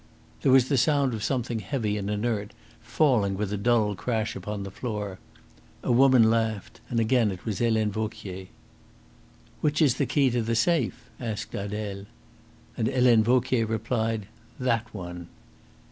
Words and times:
There 0.41 0.51
was 0.51 0.67
the 0.67 0.79
sound 0.79 1.13
of 1.13 1.21
something 1.21 1.59
heavy 1.59 1.95
and 1.95 2.09
inert 2.09 2.55
falling 2.81 3.37
with 3.37 3.53
a 3.53 3.55
dull 3.57 3.93
crash 3.93 4.35
upon 4.35 4.63
the 4.63 4.71
floor. 4.71 5.19
A 5.83 5.91
woman 5.91 6.27
laughed, 6.27 6.81
and 6.89 6.99
again 6.99 7.29
it 7.29 7.45
was 7.45 7.59
Helene 7.59 7.91
Vauquier. 7.91 8.47
"Which 9.61 9.79
is 9.79 9.97
the 9.97 10.07
key 10.07 10.35
of 10.35 10.47
the 10.47 10.55
safe?" 10.55 11.07
asked 11.19 11.53
Adele. 11.53 12.05
And 12.75 12.87
Helene 12.87 13.23
Vauquier 13.23 13.67
replied: 13.67 14.25
"That 14.59 14.91
one." 14.91 15.27